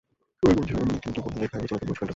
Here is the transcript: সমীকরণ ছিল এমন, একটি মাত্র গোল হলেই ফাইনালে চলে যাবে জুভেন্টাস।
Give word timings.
সমীকরণ 0.39 0.59
ছিল 0.67 0.77
এমন, 0.81 0.93
একটি 0.97 1.07
মাত্র 1.09 1.19
গোল 1.25 1.33
হলেই 1.35 1.49
ফাইনালে 1.51 1.69
চলে 1.69 1.79
যাবে 1.81 1.87
জুভেন্টাস। 1.97 2.09